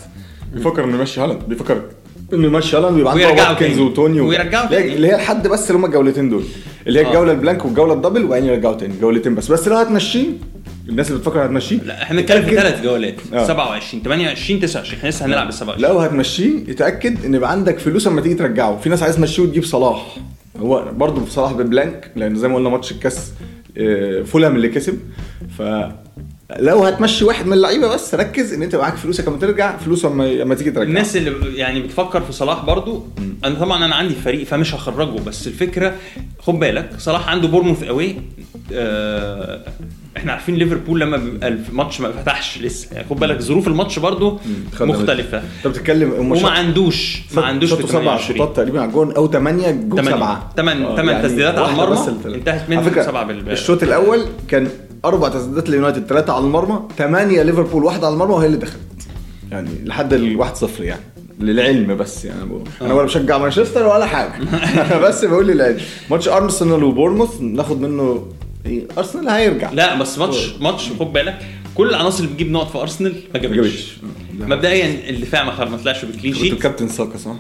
بيفكر 0.54 0.84
إنه 0.84 0.98
يمشي 0.98 1.22
هالاند 1.22 1.42
بيفكر 1.48 1.82
إنه 2.34 2.48
يمشي 2.48 2.78
هالاند 2.78 2.96
ويبقى 2.98 3.14
عنده 3.14 3.28
واتكنز 3.50 3.70
تاني. 3.70 3.82
وتوني 3.82 4.22
و- 4.22 4.28
ويرجعوا 4.28 4.66
اللي 4.66 4.78
تاني. 4.82 4.94
اللي 4.96 5.08
هي 5.08 5.16
الحد 5.16 5.48
بس 5.48 5.68
اللي 5.72 5.80
هم 5.82 5.86
الجولتين 5.86 6.30
دول 6.30 6.44
اللي 6.88 7.00
هي 7.00 7.06
آه. 7.06 7.08
الجولة 7.08 7.32
ال 7.32 7.38
blank 7.38 7.66
والجولة 7.66 7.94
ال 7.94 7.98
double 7.98 8.24
وبعدين 8.24 8.50
يرجعوا 8.50 8.76
تاني 8.76 8.94
جولتين 9.02 9.36
بس 9.36 9.52
بس 9.52 9.68
لو 9.68 9.76
هتمشيه 9.76 10.26
الناس 10.90 11.08
اللي 11.08 11.20
بتفكر 11.20 11.46
هتمشيه؟ 11.46 11.78
لا 11.78 12.04
إحنا 12.04 12.22
بنتكلم 12.22 12.46
في 12.46 12.56
ثلاث 12.56 12.82
جولات 12.84 13.16
آه. 13.34 13.48
27 13.48 14.04
28 14.04 14.60
29 14.60 14.98
إحنا 15.00 15.10
لسه 15.10 15.26
هنلعب 15.26 15.48
ال 15.48 15.54
27 15.54 15.92
لو 15.92 16.00
هتمشيه 16.00 16.72
اتاكد 16.72 17.26
إن 17.26 17.34
يبقى 17.34 17.52
عندك 17.52 17.80
فلوس 17.80 18.08
اما 18.08 18.22
تيجي 18.22 18.36
ترجعه. 18.36 18.78
في 18.78 18.90
ناس 18.90 19.04
عايز 19.04 19.16
تمشيه 19.16 19.44
وتجيب 19.44 19.64
صلاح. 19.64 20.16
هو 20.60 20.92
برضه 20.98 21.26
صلاح 21.26 21.54
ب 21.54 21.64
blank 21.64 22.12
لأن 22.16 22.36
زي 22.36 22.48
ما 22.48 22.56
قلنا 22.56 22.70
ماتش 22.70 22.92
الكاس 22.92 23.32
آه، 23.78 24.22
فولهام 24.22 24.56
اللي 24.56 24.70
كسب. 24.70 25.00
ف 25.58 25.62
لو 26.60 26.84
هتمشي 26.84 27.26
واحد 27.26 27.46
من 27.48 27.54
اللعيبة 27.54 27.88
بس 27.88 28.16
ركز 28.16 28.54
إن 28.54 28.64
أنت 28.64 28.76
معاك 28.76 28.96
فلوسك 28.96 29.28
اما 29.28 29.38
ترجع 29.38 29.78
فلوس 29.78 30.06
اما 30.06 30.42
اما 30.42 30.56
تيجي 30.56 30.72
ترجع 30.72 30.88
الناس 30.90 31.18
اللي 31.18 31.58
يعني 31.58 31.80
بتفكر 31.82 32.22
في 32.22 32.32
صلاح 32.32 32.66
برضو 32.66 33.06
أنا 33.46 33.56
طبعا 33.60 33.86
أنا 33.86 33.96
عندي 33.96 34.16
فريق 34.16 34.44
فمش 34.44 34.76
هخرجه 34.76 35.20
بس 35.20 35.48
الفكرة 35.48 35.96
خد 36.40 36.60
بالك 36.60 36.90
صلاح 36.98 37.30
عنده 37.30 37.48
بورنموث 37.48 37.84
away 37.84 38.16
آه 38.74 39.62
إحنا 40.18 40.32
عارفين 40.32 40.56
ليفربول 40.56 41.00
لما 41.02 41.18
بيبقى 41.18 41.48
الماتش 41.48 42.02
ما 42.02 42.12
فتحش 42.12 42.58
لسه. 42.62 42.88
يعني 42.96 43.08
خد 43.10 43.20
بالك 43.20 43.40
ظروف 43.42 43.68
الماتش 43.68 44.00
برضو 44.00 44.40
مختلفة. 44.82 45.38
انت 45.58 45.68
بتتكلم 45.68 46.14
وما 46.18 46.50
عندوش 46.50 47.22
ما 47.36 47.42
عندوش 47.42 47.74
في 47.74 47.82
سبع 47.82 47.88
28 47.92 48.38
شوطات 48.38 48.56
تقريبا 48.58 48.80
على 48.82 48.90
الجون 48.90 49.12
أو 49.14 49.32
ثمانيه 49.32 49.72
جون 49.72 49.90
تمانية. 49.90 50.12
سبعة. 50.18 50.54
تمن- 50.58 50.82
آه، 50.84 50.96
تمن 50.96 51.22
تسديدات 51.24 51.58
على 51.58 51.72
المرمى،. 51.72 52.36
انتهت 52.36 52.70
منهم 52.70 52.84
على 52.84 52.92
فكرة 52.92 53.04
سبعة 53.04 53.24
بال- 53.26 53.50
الشوط 53.52 53.84
الأول 53.84 54.26
كان 54.48 54.68
أربع 55.06 55.30
تسديدات 55.30 55.70
ليونايتد 55.70 56.06
ثلاثة 56.06 56.34
على 56.34 56.46
المرمى 56.46 56.80
ثمانيه 56.98 57.42
ليفربول 57.44 57.84
واحدة 57.84 58.08
على 58.08 58.14
المرمى 58.14 58.34
وهي 58.34 58.46
اللي 58.46 58.58
دخلت. 58.58 58.80
يعني 59.52 59.70
لحد 59.86 60.14
ال 60.14 60.36
1-0 60.46 60.80
يعني. 60.84 61.02
للعلم 61.40 61.98
بس 61.98 62.26
يعني 62.26 62.46
بقول. 62.46 62.62
أنا 62.82 62.94
ولا 62.94 63.06
بشجع 63.06 63.38
مانشستر 63.38 63.88
ولا 63.88 64.06
حاجة. 64.06 64.32
أنا 64.76 64.98
بس 65.08 65.26
بقول 65.26 65.48
للعلم. 65.48 65.78
ماتش 66.12 66.28
أرسنال 66.30 66.84
وبورنموث 66.84 67.42
ناخد 67.42 67.82
منه 67.82 68.28
إيه 68.66 68.88
أرسنال 68.98 69.30
هيرجع. 69.30 69.72
لا 69.72 69.96
بس 70.00 70.18
ماتش 70.18 70.50
ماتش 70.60 70.90
خد 71.00 71.14
بالك. 71.14 71.40
كل 71.76 71.90
العناصر 71.90 72.20
اللي 72.24 72.34
بتجيب 72.34 72.52
نقط 72.52 72.72
في 72.72 72.78
أرسنال 72.78 73.14
ما 73.34 73.40
جابتش. 73.40 73.94
مبدئيا 74.40 75.10
الدفاع 75.10 75.44
ما 75.44 75.66
ما 75.70 75.78
طلعش 75.78 76.06
clean 76.06 76.36
sheet. 76.36 76.54
كابتن 76.62 76.88
ساكا 76.88 77.18
صح؟ 77.18 77.32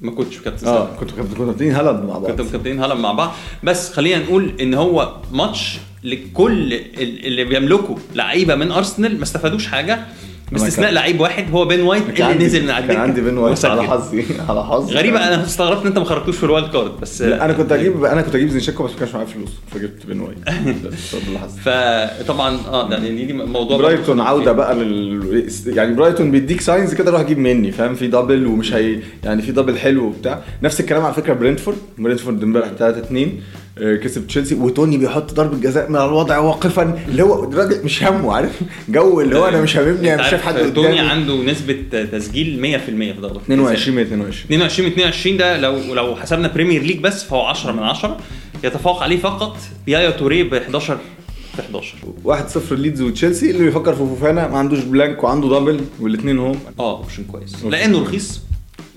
ما 0.00 0.10
كنتش 0.10 0.38
كابتن 0.38 0.66
آه 0.66 0.96
كنت 1.00 1.10
كنت 1.10 1.28
كنت 1.30 1.40
واخدين 1.40 1.72
هالاند 1.72 2.04
مع 2.04 2.18
بعض. 2.18 2.26
كنت 2.30 2.40
مكابتنين 2.40 2.78
هالاند 2.78 3.00
مع 3.00 3.12
بعض. 3.12 3.32
بس 3.62 3.92
خلينا 3.92 4.18
نقول 4.24 4.52
إن 4.60 4.74
هو 4.74 5.16
ماتش 5.32 5.78
لكل 6.04 6.72
ال- 6.72 7.26
اللي 7.26 7.44
بيملكوا 7.44 7.96
لعيبة 8.14 8.54
من 8.54 8.70
أرسنال 8.72 9.16
ما 9.16 9.22
استفادوش 9.22 9.66
حاجة. 9.66 10.06
باستثناء 10.52 10.92
لعيب 10.92 11.20
واحد 11.20 11.50
هو 11.50 11.64
بن 11.64 11.80
وايت 11.80 12.02
كان 12.02 12.10
اللي 12.12 12.24
عندي- 12.24 12.44
نزل 12.46 12.62
من 12.64 12.70
على 12.70 12.86
كان 12.86 12.96
عندي 12.96 13.20
بن 13.20 13.38
وايت. 13.38 13.64
على 13.64 13.82
حظي 13.82 14.24
على 14.48 14.64
حظي. 14.64 14.94
غريبة 14.94 15.28
أنا 15.28 15.44
استغربت 15.44 15.80
إن 15.80 15.86
أنت 15.86 15.98
ما 15.98 16.04
خرجتوش 16.04 16.36
في 16.36 16.44
ال 16.44 16.49
wild 16.49 16.68
card 16.70 17.00
بس 17.00 17.22
لا 17.22 17.44
أنا 17.44 17.52
كنت 17.52 17.72
أجيب 17.72 18.04
أنا 18.04 18.22
كنت 18.22 18.34
أجيب 18.34 18.48
زينشينكو 18.48 18.84
بس 18.84 18.90
ما 18.92 18.98
كانش 18.98 19.14
معايا 19.14 19.26
فلوس 19.26 19.48
فجبت 19.72 20.06
بن 20.06 20.20
وايت. 20.20 20.38
فطبعا 21.64 22.58
آه 22.72 22.90
يعني 22.90 23.24
دي 23.24 23.32
موضوع 23.32 23.76
برايتون 23.78 24.20
عودة 24.20 24.52
بقى 24.52 24.74
لل 24.74 25.48
يعني 25.66 25.94
برايتون 25.94 26.30
بيديك 26.30 26.60
signs 26.60 26.94
كده 26.94 27.10
روح 27.10 27.22
جيب 27.22 27.38
مني 27.38 27.72
فاهم؟ 27.72 27.94
في 27.94 28.06
double 28.06 28.46
ومش 28.46 28.72
هي 28.74 28.98
يعني 29.24 29.42
في 29.42 29.52
double 29.52 29.78
حلو 29.78 30.04
وبتاع. 30.04 30.40
نفس 30.62 30.80
الكلام 30.80 31.04
على 31.04 31.14
فكرة 31.14 31.32
برينتفورد. 31.34 31.76
برينتفورد 31.98 32.42
امبارح 32.42 32.68
3 32.78 32.98
2 32.98 33.40
كسب 33.80 34.26
تشيلسي 34.26 34.54
وتوني 34.54 34.98
بيحط 34.98 35.34
ضربة 35.34 35.58
جزاء 35.58 35.88
من 35.90 35.96
الوضع 35.96 36.38
واقفا 36.38 36.98
اللي 37.08 37.22
هو 37.22 37.44
الراجل 37.44 37.84
مش 37.84 38.04
همه 38.04 38.32
عارف؟ 38.34 38.60
جو 38.88 39.20
اللي 39.20 39.38
هو 39.38 39.48
أنا 39.48 39.60
مش 39.60 39.76
هاممني 39.76 40.14
أنا 40.14 40.22
مش 40.22 40.30
شايف 40.30 40.42
حد 40.42 40.54
توني 40.54 40.70
قدامي. 40.70 40.98
عنده 41.00 41.34
نسبة 41.42 41.76
تسجيل 42.12 42.78
100% 42.80 43.14
في 43.14 43.20
ضربات 43.20 43.42
22 43.42 43.98
22 43.98 44.44
22 44.46 44.88
22 44.88 45.36
ده 45.36 45.56
لو 45.60 45.94
لو 45.94 46.16
حسبنا 46.16 46.48
بريمير 46.48 46.82
ليج 46.82 47.00
بس 47.00 47.24
فهو 47.24 47.40
10 47.42 47.72
من 47.72 47.82
10 47.82 48.16
يتفوق 48.64 49.02
عليه 49.02 49.18
فقط 49.18 49.56
يايا 49.86 50.10
توريه 50.10 50.42
ب 50.42 50.54
11 50.54 50.98
في 51.56 51.60
11 51.62 51.94
1 52.24 52.48
0 52.48 52.76
ليدز 52.76 53.02
وتشيلسي 53.02 53.50
اللي 53.50 53.64
بيفكر 53.64 53.92
في 53.92 53.98
فوفانا 53.98 54.48
ما 54.48 54.58
عندوش 54.58 54.78
blank 54.80 55.24
وعنده 55.24 55.48
double 55.58 55.80
والاثنين 56.00 56.38
هم 56.38 56.58
آه 56.78 56.98
option 56.98 57.24
كويس. 57.24 57.64
لأنه 57.64 58.02
رخيص. 58.02 58.40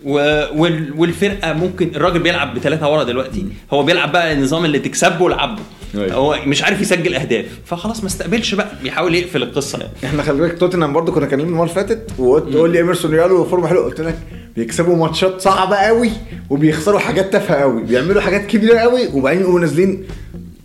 والفرقة 0.06 1.54
ممكن 1.54 1.92
الراجل 1.96 2.20
بيلعب 2.20 2.56
بثلاثه 2.56 2.92
ورا 2.94 3.04
دلوقتي 3.04 3.46
هو 3.74 3.84
بيلعب 3.84 4.12
بقى 4.12 4.34
النظام 4.34 4.66
اللي 4.66 4.80
تكسبه 4.80 5.28
العبه 5.28 5.62
أيوة. 5.96 6.14
هو 6.14 6.38
مش 6.46 6.64
عارف 6.64 6.82
يسجل 6.82 7.16
أهداف. 7.16 7.46
فخلاص 7.66 8.02
ما 8.02 8.08
استقبلش 8.08 8.56
بقى 8.56 8.68
بيحاول 8.84 9.16
يقفل 9.16 9.44
القصة 9.44 9.80
يعني. 9.80 9.92
إحنا 10.06 10.24
خلي 10.24 10.42
بالك 10.42 10.60
توتنهام 10.60 10.94
برضه 10.94 11.12
كنا 11.12 11.26
كلمنا 11.26 11.48
المرة 11.48 11.64
اللي 11.64 11.76
فاتت 11.76 12.12
وقلت 12.20 12.54
تقول 12.54 12.72
لي 12.72 12.78
إيمرسون 12.78 13.12
ريال 13.12 13.46
فورمه 13.46 13.68
حلوة 13.68 13.84
قلت 13.86 14.02
لك 14.02 14.20
بيكسبوا 14.56 14.96
ماتشات 14.96 15.42
صعبة 15.42 15.76
قوي 15.76 16.12
وبيخسروا 16.50 17.00
حاجات 17.00 17.32
تافهة 17.34 17.56
قوي 17.56 17.84
بيعملوا 17.84 18.22
حاجات 18.22 18.46
كبيرة 18.48 18.78
قوي 18.78 19.08
وبعدين 19.14 19.42
يقوموا 19.42 19.60
نازلين 19.60 20.04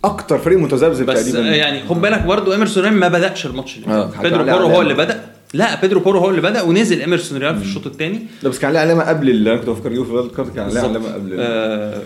أكتر 0.03 0.37
فريق 0.37 0.57
متذبذب 0.57 1.05
بس 1.05 1.31
تقريبا. 1.31 1.55
يعني 1.55 1.87
خد 1.89 2.01
بالك 2.01 2.21
برضه 2.21 2.53
إيمرسون 2.53 2.91
ما 2.91 3.07
بدأش 3.07 3.45
الماتش 3.45 3.77
اللي 3.77 3.87
آه، 3.95 4.11
بيدرو 4.21 4.43
بورو 4.43 4.67
هو. 4.67 4.81
اللي 4.81 4.93
بدأ. 4.93 5.34
لا 5.55 5.81
بيدرو 5.81 5.99
بورو 5.99 6.19
هو 6.19 6.29
اللي 6.29 6.41
بدأ 6.41 6.61
ونزل 6.61 7.01
اميرسون 7.01 7.37
ريال 7.37 7.57
في 7.57 7.63
الشوط 7.65 7.87
الثاني 7.87 8.19
ده 8.43 8.49
بس 8.49 8.59
كان 8.59 8.69
عليه 8.69 8.79
علامة 8.79 9.03
قبل 9.03 9.29
اللي 9.29 9.51
أنا 9.51 9.59
كنت 9.59 9.69
بفكر 9.69 9.91
يجيبه 9.91 10.21
في 10.27 10.35
card 10.35 10.53
كان 10.55 10.65
عليه. 10.65 10.79
علامة 10.79 11.13
قبل 11.13 11.35
آه. 11.39 12.01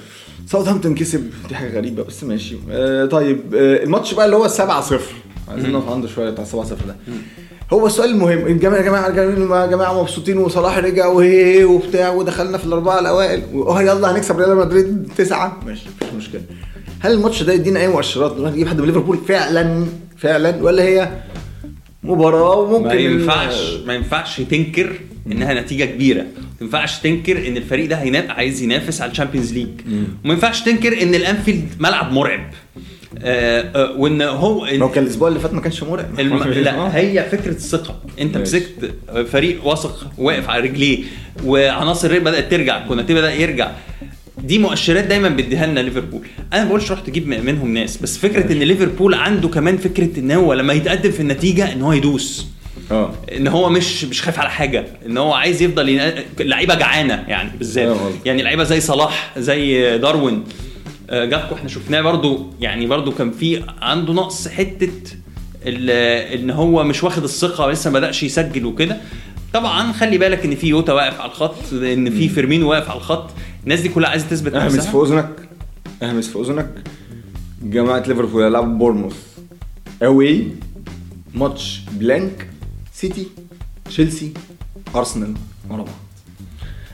ساوثهامبتون 0.47 0.95
كسب. 0.95 1.29
دي 1.49 1.55
حاجة 1.55 1.77
غريبة 1.77 2.03
بس 2.03 2.23
ماشي. 2.23 2.55
آه 2.71 3.05
طيب 3.05 3.55
آه 3.55 3.83
الماتش 3.83 4.13
بقى 4.13 4.25
اللي 4.25 4.35
هو 4.35 4.47
7 4.47 4.81
0 4.81 5.01
عايزين 5.51 5.71
نقف 5.71 5.89
عنده 5.91 6.07
شوية 6.07 6.29
بتاع 6.29 6.43
7 6.45 6.63
0 6.65 6.75
ده. 6.87 6.95
هو 7.73 7.87
السؤال 7.87 8.09
المهم 8.09 8.47
الجماعه 8.47 8.79
يا 8.79 8.85
جماعة 8.85 9.61
يا 9.61 9.65
جماعة 9.67 10.01
مبسوطين 10.01 10.37
وصلاح 10.37 10.77
رجع 10.77 11.07
وهي 11.07 11.63
وبتاع 11.63 12.09
ودخلنا 12.09 12.57
في 12.57 12.65
الأربعة 12.65 12.99
الأوائل. 12.99 13.43
واه 13.53 13.81
يلا 13.81 14.11
هنكسب 14.11 14.39
ريال 14.39 14.55
مدريد 14.57 15.11
تسعة. 15.17 15.59
ماشي 15.65 15.85
مفيش 16.01 16.13
مشكلة. 16.13 16.41
هل 16.99 17.11
الماتش 17.13 17.43
ده 17.43 17.53
يدينا 17.53 17.79
أي 17.79 17.87
مؤشرات؟ 17.87 18.37
نروح 18.37 18.51
نجيب 18.51 18.67
حد 18.67 18.79
من 18.81 18.85
ليفربول 18.87 19.17
فعلا 19.27 19.85
فعلا 20.17 20.63
ولا 20.63 20.83
هي 20.83 21.09
مباراة 22.03 22.55
وممكن 22.55 22.87
ما 22.87 22.93
ينفعش 22.93 23.73
ما 23.85 23.93
ينفعش 23.93 24.41
تنكر 24.41 24.99
إنها 25.31 25.53
نتيجة 25.53 25.85
كبيرة. 25.85 26.21
ما 26.21 26.61
ينفعش 26.61 26.99
تنكر 26.99 27.47
إن 27.47 27.57
الفريق 27.57 27.89
ده 27.89 28.25
عايز 28.29 28.61
ينافس 28.61 29.01
على 29.01 29.11
الشامبيونز 29.11 29.53
ليج. 29.53 29.67
وما 30.25 30.33
ينفعش 30.33 30.61
تنكر 30.61 31.01
إن 31.01 31.15
الأنفيلد 31.15 31.67
ملعب 31.79 32.11
مرعب. 32.13 32.49
آه 33.17 33.61
آه 33.75 33.91
وإن 33.97 34.21
هو 34.21 34.63
ما 34.63 34.85
هو 34.85 34.89
كان 34.89 35.03
الأسبوع 35.03 35.27
اللي 35.27 35.39
فات 35.39 35.53
ما 35.53 35.61
كانش 35.61 35.83
مرعب. 35.83 36.19
الم... 36.19 36.33
آه. 36.43 36.47
لا 36.47 36.97
هي 36.97 37.27
فكرة 37.31 37.51
الثقة. 37.51 37.99
أنت. 38.21 38.37
مسكت 38.37 38.93
فريق 39.31 39.67
واثق 39.67 40.11
واقف 40.17 40.49
على 40.49 40.63
رجليه 40.63 41.03
وعناصر 41.45 42.19
بدأت 42.19 42.51
ترجع 42.51 42.87
كوناتي 42.87 43.13
بدأ 43.13 43.33
يرجع. 43.33 43.71
دي 44.43 44.57
مؤشرات 44.59 45.03
دايما 45.03 45.29
بيديها 45.29 45.65
لنا 45.67 45.79
ليفربول. 45.79 46.21
أنا 46.53 46.61
ما 46.63 46.67
بقولش 46.67 46.91
روح 46.91 46.99
تجيب 46.99 47.27
منهم 47.27 47.73
ناس 47.73 47.97
بس 47.97 48.17
فكرة 48.17 48.51
إن 48.51 48.57
ليفربول 48.59 49.13
عنده 49.13 49.47
كمان 49.47 49.77
فكرة 49.77 50.19
إن 50.19 50.31
هو 50.31 50.53
لما 50.53 50.73
يتقدم 50.73 51.11
في 51.11 51.19
النتيجة 51.19 51.73
إن 51.73 51.81
هو 51.81 51.93
يدوس. 51.93 52.45
آه. 52.91 53.13
إن 53.37 53.47
هو 53.47 53.69
مش 53.69 54.03
مش 54.05 54.21
خايف 54.21 54.39
على 54.39 54.49
حاجة. 54.49 54.85
إن 55.05 55.17
هو 55.17 55.33
عايز 55.33 55.61
يفضل 55.61 55.89
ين... 55.89 56.01
لعيبة 56.39 56.75
جعانة 56.75 57.23
يعني 57.27 57.51
بالذات. 57.57 57.87
فاهم 57.87 58.07
قصدك. 58.07 58.25
يعني 58.25 58.41
لعيبة 58.43 58.63
زي 58.63 58.81
صلاح 58.81 59.33
زي 59.37 59.97
داروين. 59.97 60.43
آه، 61.09 61.25
جاكبو 61.25 61.55
إحنا 61.55 61.69
شفناه 61.69 62.01
برضو 62.01 62.53
يعني 62.61 62.87
برضو 62.87 63.11
كان 63.11 63.31
في 63.31 63.63
عنده 63.81 64.13
نقص 64.13 64.47
حتة 64.47 64.91
ال- 65.65 66.39
إن 66.39 66.49
هو 66.49 66.83
مش 66.83 67.03
واخد 67.03 67.23
الثقة 67.23 67.71
لسه 67.71 67.89
ما 67.91 67.99
بدأش 67.99 68.23
يسجل 68.23 68.65
وكده. 68.65 68.97
طبعا 69.53 69.91
خلي 69.91 70.17
بالك 70.17 70.45
إن 70.45 70.55
في 70.55 70.67
جوتا 70.67 70.93
واقف 70.93 71.19
على 71.21 71.29
الخط 71.31 71.73
إن 71.73 72.09
في 72.09 72.29
فيرمينو 72.29 72.69
واقف 72.69 72.89
على 72.89 72.97
الخط. 72.97 73.29
الناس 73.69 73.81
دي 73.81 73.89
كلها 73.89 74.09
عايزة 74.09 74.27
تثبت 74.27 74.53
اهمس 74.53 74.71
في 74.71 74.77
نفسها 74.77 75.03
أذنك 75.03 75.29
اهمس 76.03 76.27
في 76.27 76.39
أذنك. 76.39 76.69
جماعة 77.63 77.99
ليفربول 78.07 78.43
يلعبوا 78.43 78.77
بورنموث 78.77 79.15
away 80.03 80.47
ماتش 81.33 81.81
blank 81.91 82.47
سيتي 82.93 83.27
تشيلسي 83.85 84.33
أرسنال 84.95 85.33
ورا 85.69 85.77
بعض. 85.77 85.95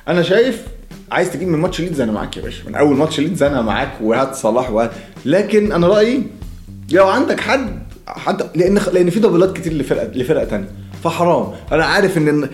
أنا 0.07 0.21
شايف 0.21 0.67
عايز 1.11 1.31
تجيب 1.31 1.47
من 1.47 1.59
ماتش 1.59 1.81
ليدز 1.81 2.01
أنا 2.01 2.11
معاك 2.11 2.37
يا 2.37 2.41
باشا. 2.41 2.67
من 2.67 2.75
أول 2.75 2.97
ماتش 2.97 3.19
ليدز 3.19 3.43
أنا 3.43 3.61
معاك 3.61 3.91
وهات 4.01 4.35
صلاح 4.35 4.71
و... 4.71 4.87
لكن 5.25 5.71
أنا 5.71 5.87
رأيي 5.87 6.23
لو 6.91 7.07
عندك 7.07 7.39
حد 7.39 7.79
حد 8.07 8.49
لأن 8.55 8.79
لأن 8.93 9.09
في 9.09 9.19
دبلات 9.19 9.57
كتير 9.57 9.73
لفرقة 9.73 10.07
لفرقة 10.07 10.45
تانية. 10.45 10.71
فحرام. 11.05 11.51
أنا 11.71 11.85
عارف 11.85 12.17
إن 12.17 12.49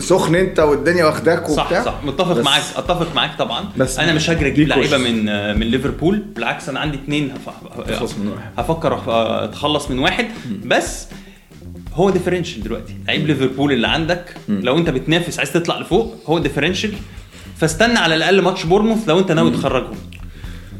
سخن 0.00 0.34
أنت 0.34 0.60
والدنيا 0.60 1.04
واخداك 1.04 1.46
صح 1.50 1.64
وبتاع. 1.66 1.84
صح. 1.84 1.94
متفق 2.04 2.32
بس- 2.32 2.44
معاك 2.44 2.62
أتفق 2.76 3.14
معاك 3.14 3.38
طبعا. 3.38 3.64
بس 3.76 3.98
أنا 3.98 4.12
مش 4.12 4.30
هجري 4.30 4.48
أجيب 4.48 4.68
لعيبة. 4.68 4.98
من 4.98 5.24
من 5.58 5.66
ليفربول 5.66 6.18
بالعكس 6.18 6.68
أنا 6.68 6.80
عندي 6.80 6.96
اثنين 6.96 7.24
من 8.18 8.28
واحد. 8.28 8.50
هفكر 8.58 8.96
أخ- 8.98 9.08
أتخلص 9.08 9.90
من 9.90 9.98
واحد. 9.98 10.26
بس 10.64 11.06
هو 11.94 12.10
differential 12.10 12.62
دلوقتي. 12.62 12.94
لعيب 13.06 13.26
ليفربول 13.26 13.72
اللي 13.72 13.88
عندك 13.88 14.34
لو 14.48 14.78
أنت 14.78 14.90
بتنافس 14.90 15.38
عايز 15.38 15.52
تطلع 15.52 15.78
لفوق 15.78 16.14
هو 16.26 16.38
differential 16.38 16.92
فاستنى 17.56 17.98
على 17.98 18.14
الأقل 18.14 18.40
ماتش 18.42 18.64
بورنموث 18.64 18.98
لو 19.08 19.18
أنت 19.18 19.32
ناوي 19.32 19.50
تخرجهم. 19.50 19.94
آه 19.94 20.13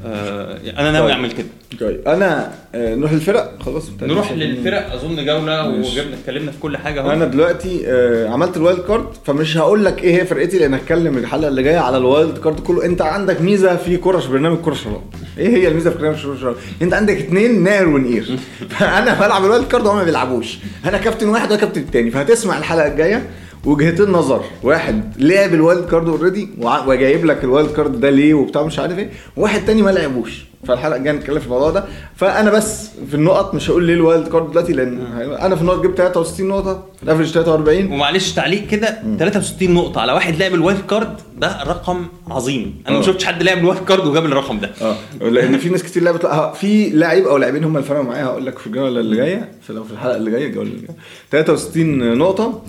أنا 0.05 0.91
ناوي 0.91 1.07
طيب. 1.07 1.17
أعمل 1.17 1.33
كده. 1.33 1.47
طيب 1.81 2.09
أنا 2.09 2.53
آه، 2.75 2.95
نروح 2.95 3.13
للفرق 3.13 3.63
خلاص 3.63 3.91
نروح 4.03 4.33
للفرق 4.33 4.93
أظن 4.93 5.25
جولة. 5.27 5.69
وجبنا 5.69 6.15
اتكلمنا 6.15 6.51
في 6.53 6.59
كل 6.59 6.77
حاجة 6.77 7.01
أهو. 7.01 7.11
أنا 7.11 7.25
دلوقتي 7.25 7.83
آه، 7.87 8.29
عملت 8.29 8.57
ال 8.57 8.62
wild 8.62 8.81
card 8.81 9.07
فمش 9.25 9.57
هقول 9.57 9.85
لك 9.85 10.05
إيه 10.05 10.15
هي 10.23 10.27
فرقتي 10.27 10.59
لأن 10.59 10.75
هتكلم 10.75 11.19
الحلقة 11.19 11.49
اللي 11.49 11.63
جاية 11.63 11.79
على 11.79 11.97
ال 11.97 12.05
wild 12.05 12.39
card 12.39 12.61
كله. 12.61 12.85
أنت 12.85 13.03
عندك 13.03 13.41
ميزة 13.41 13.77
في 13.77 13.97
كره 13.97 14.23
برنامج 14.31 14.59
كره 14.59 14.75
شراب. 14.75 15.03
إيه 15.39 15.49
هي 15.49 15.69
الميزة 15.69 15.91
في 15.91 15.99
برنامج 15.99 16.23
كره 16.23 16.37
شراب؟ 16.41 16.57
أنت 16.83 16.95
عندك 16.95 17.17
اتنين 17.17 17.63
ناقر 17.63 17.89
ونقير. 17.89 18.39
فأنا 18.79 19.15
بلعب 19.15 19.45
ال 19.45 19.50
wild 19.50 19.69
card 19.69 19.87
وهم 19.87 19.97
ما 19.97 20.05
بيلعبوش. 20.05 20.59
أنا 20.85 20.99
كابتن 20.99 21.29
واحد 21.29 21.51
وأنا 21.51 21.61
كابتن 21.61 21.81
التاني. 21.81 22.11
فهتسمع 22.11 22.59
الحلقة 22.59 22.87
الجاية. 22.87 23.27
وجهتين 23.67 24.09
نظر 24.11 24.45
واحد 24.63 25.23
لعب 25.23 25.55
ال 25.55 25.61
wild 25.61 25.85
card 25.89 26.09
already 26.09 26.49
وجايب 26.87 27.25
لك 27.25 27.45
ال 27.45 27.50
wild 27.50 27.71
card 27.71 28.01
ده 28.01 28.11
ليه 28.11 28.35
وبتاع 28.35 28.63
مش 28.63 28.79
عارف 28.79 28.99
إيه. 28.99 29.11
وواحد 29.37 29.65
تاني 29.65 29.83
ما 29.83 29.91
لعبوش. 29.91 30.45
فالحلقة 30.69 30.97
الجاية 30.97 31.15
نتكلم 31.15 31.39
في 31.39 31.47
الموضوع 31.47 31.71
ده. 31.71 31.85
فأنا 32.17 32.51
بس 32.51 32.89
في 33.11 33.15
النقط 33.15 33.55
مش 33.55 33.71
هقول 33.71 33.85
ليه 33.85 33.95
ال 33.95 34.02
wild 34.02 34.29
card 34.29 34.51
دلوقتي 34.51 34.73
لأن 34.73 34.99
أنا 35.41 35.57
في 35.57 35.63
النقط 35.63 35.83
جبت 35.83 35.99
63 35.99 36.49
نقطة 36.49 36.85
ال 37.03 37.06
average 37.06 37.27
43 37.31 37.93
ومعلش 37.93 38.33
تعليق 38.33 38.67
كده 38.67 38.99
63 39.19 39.75
نقطة 39.75 40.01
على 40.01 40.13
واحد 40.13 40.37
لعب 40.37 40.55
ال 40.55 40.60
wild 40.60 40.81
card 40.91 41.21
ده 41.39 41.63
رقم 41.67 42.07
عظيم. 42.31 42.83
أنا 42.89 42.97
ما 42.97 43.03
آه. 43.03 43.07
شفتش 43.07 43.25
حد 43.25 43.43
لعب 43.43 43.59
ال 43.59 43.64
wild 43.64 43.85
card 43.85 44.07
وجاب 44.07 44.25
الرقم 44.25 44.59
ده. 44.61 44.71
آه. 44.83 44.97
لأن 45.29 45.59
في 45.59 45.69
ناس 45.69 45.83
كتير 45.83 46.03
لعبت 46.03 46.25
لا، 46.25 46.53
في 46.53 46.91
لاعب 46.91 47.23
أو 47.23 47.37
لاعبين 47.37 47.65
هم 47.65 47.77
اللي 47.77 47.89
فرقوا 47.89 48.05
معايا 48.05 48.25
هقول 48.25 48.47
لك 48.47 48.59
في 48.59 48.67
الجولة 48.67 49.01
اللي 49.01 49.17
جاية 49.17 49.49
في 49.67 49.73
لو 49.73 49.85
في 49.85 49.93
الحلقة 49.93 50.17
اللي 50.17 50.31
جاية 50.31 50.47
الجولة 50.47 50.69
اللي 50.71 50.81
جاية. 50.87 50.97
63 51.31 52.19
نقطة. 52.19 52.63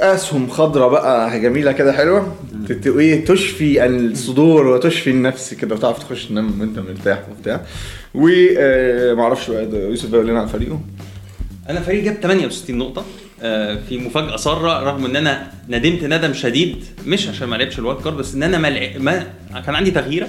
أسهم 0.00 0.48
خضراء 0.48 0.88
بقى 0.88 1.40
جميلة 1.40 1.72
كده 1.72 1.92
حلوة. 1.92 2.36
إيه 2.86 3.24
تشفي 3.24 3.86
الصدور 3.86 4.66
وتشفي 4.66 5.10
النفس 5.10 5.54
كده 5.54 5.74
وتعرف 5.74 5.98
تخش 5.98 6.26
تنام 6.26 6.60
وأنت 6.60 6.78
مرتاح 6.78 7.22
وبتاع. 7.30 7.60
ومعرفش 8.14 9.50
بقى 9.50 9.66
ده 9.66 9.78
يوسف 9.78 10.08
بقى 10.08 10.20
يقول 10.20 10.30
لنا 10.30 10.40
عن 10.40 10.46
فريقه. 10.46 10.80
أنا 11.68 11.80
فريق 11.80 12.04
جاب 12.04 12.14
68 12.22 12.78
نقطة. 12.78 13.04
آه، 13.42 13.78
في 13.88 13.98
مفاجأة 13.98 14.36
سارة 14.36 14.84
رغم 14.90 15.04
إن 15.04 15.16
أنا 15.16 15.52
ندمت 15.68 16.04
ندم 16.04 16.32
شديد 16.32 16.84
مش 17.06 17.28
عشان 17.28 17.48
ما 17.48 17.56
لعبش 17.56 17.78
ال 17.78 17.83
wild 17.83 18.02
card 18.02 18.16
بس 18.16 18.34
إن 18.34 18.42
أنا 18.42 18.58
ما, 18.58 19.26
ما 19.52 19.60
كان 19.60 19.74
عندي 19.74 19.90
تغييرة. 19.90 20.28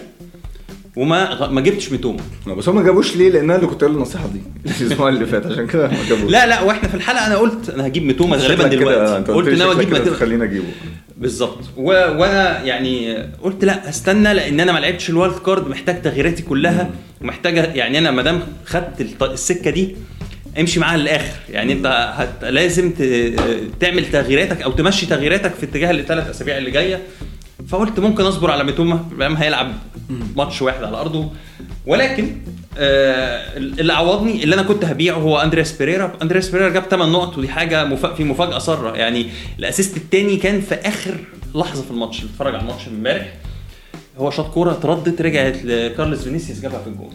وما 0.96 1.48
ما 1.48 1.62
جبتش 1.62 1.92
ميتوما 1.92 2.20
بس 2.48 2.70
هم 2.70 2.76
ما 2.76 2.84
جابوش 2.84 3.16
ليه؟ 3.16 3.30
لأن 3.30 3.44
أنا 3.44 3.56
اللي 3.56 3.68
كنت 3.68 3.82
قايل 3.84 3.96
النصيحة 3.96 4.28
دي. 4.28 4.42
الأسبوع 4.82 5.10
اللي 5.10 5.26
فات 5.26 5.46
عشان 5.46 5.68
كده 5.68 5.88
ما 5.88 5.98
جابوش. 6.10 6.32
لا 6.32 6.48
لا 6.48 6.62
وإحنا 6.62 6.90
في 6.90 6.96
الحلقة 6.96 7.28
أنا 7.28 7.38
قلت 7.38 7.70
أنا 7.70 7.88
هجيب 7.88 8.04
ميتوما 8.04 8.38
غالبا 8.38 8.68
دلوقتي. 8.68 9.18
أنت 9.18 9.30
قلت 9.30 9.48
ناوي 9.48 9.74
شكلك 9.74 9.86
أجيب 9.86 9.94
ميتوما 9.94 10.18
تخليني 10.18 10.44
أجيبه. 10.44 10.66
بالظبط. 11.18 11.60
وأنا 11.78 12.64
يعني 12.64 13.18
قلت 13.44 13.66
لا 13.66 13.90
استنى 13.90 14.34
لأن 14.34 14.60
أنا 14.60 14.72
ما 14.72 14.80
لعبتش 14.80 15.10
ال 15.10 15.15
wild 15.15 15.36
card 15.36 15.68
محتاج 15.68 16.02
تغييراتي 16.02 16.44
كلها 16.44 16.90
ومحتاجه 17.22 17.74
يعني 17.74 17.98
أنا 17.98 18.12
ما 18.12 18.22
دام 18.22 18.42
خدت 18.66 19.22
السكة 19.22 19.72
دي 19.72 19.96
امشي 20.60 20.80
معاها 20.80 20.98
للآخر. 20.98 21.40
يعني 21.50 21.74
أنت 21.74 22.14
هت... 22.16 22.44
لازم 22.44 22.92
ت... 22.92 23.04
تعمل 23.80 24.12
تغييراتك 24.12 24.62
أو 24.62 24.72
تمشي 24.72 25.06
تغييراتك 25.06 25.54
في 25.54 25.66
اتجاه 25.66 25.92
الثلاث 25.92 26.30
أسابيع 26.30 26.58
اللي 26.58 26.72
جاية. 26.72 27.00
فقلت 27.68 28.00
ممكن 28.00 28.24
أصبر 28.24 28.52
على 28.52 28.64
ميتوما 28.64 29.06
هيلعب 29.38 29.74
ماتش 30.36 30.62
واحد 30.62 30.84
على 30.84 30.98
أرضه. 30.98 31.30
ولكن 31.86 32.38
آه 32.78 33.58
اللي 33.58 33.94
عوضني 33.94 34.44
اللي 34.44 34.56
أنا 34.56 34.64
كنت 34.64 34.86
هبيعه 34.86 35.16
هو 35.16 35.38
أندرياس 35.38 35.72
بيريرا. 35.72 36.14
أندرياس 36.22 36.50
بيريرا 36.50 36.70
جاب 36.70 36.84
8 36.84 37.12
نقط 37.12 37.38
ودي 37.38 37.48
حاجة 37.48 37.86
مفا... 37.86 38.14
في 38.14 38.24
مفاجأة 38.24 38.60
سارة. 38.60 38.98
يعني 38.98 39.26
ال 39.60 39.65
assist 39.65 39.98
الثاني 39.98 40.38
كان 40.38 40.62
في 40.62 40.76
آخر 40.76 41.18
لحظة 41.56 41.84
في 41.84 41.92
الماتش 41.92 42.24
اتفرج 42.24 42.56
على 42.56 42.64
الماتش 42.64 42.88
امبارح. 42.88 43.34
هو 44.18 44.32
شاط 44.32 44.52
كورة 44.54 44.72
اتردت 44.72 45.22
رجعت 45.22 45.64
لكارلوس 45.64 46.24
فينيسيوس 46.24 46.60
جابها 46.60 46.80
في 46.80 46.88
الجول 46.88 47.12